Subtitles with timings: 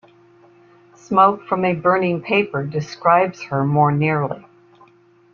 [0.95, 4.43] Smoke from a burning paper describes her more nearly.